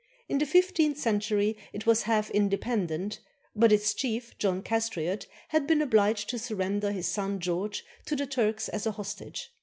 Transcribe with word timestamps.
In 0.27 0.39
the 0.39 0.47
fifteenth 0.47 0.97
cen 0.97 1.19
tury 1.19 1.55
it 1.73 1.85
was 1.85 2.01
half 2.09 2.31
independent, 2.31 3.19
but 3.55 3.71
its 3.71 3.93
chief, 3.93 4.35
John 4.39 4.63
Castriot, 4.63 5.27
had 5.49 5.67
been 5.67 5.79
obliged 5.79 6.27
to 6.29 6.39
surrender 6.39 6.91
his 6.91 7.05
son 7.05 7.39
George 7.39 7.85
to 8.07 8.15
the 8.15 8.25
Turks 8.25 8.67
as 8.67 8.87
a 8.87 8.93
hostage. 8.93 9.51